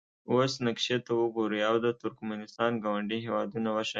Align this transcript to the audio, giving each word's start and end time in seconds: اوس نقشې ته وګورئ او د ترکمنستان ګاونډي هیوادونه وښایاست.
اوس 0.31 0.53
نقشې 0.65 0.97
ته 1.05 1.11
وګورئ 1.19 1.61
او 1.69 1.75
د 1.83 1.85
ترکمنستان 2.01 2.71
ګاونډي 2.83 3.17
هیوادونه 3.25 3.69
وښایاست. 3.71 3.89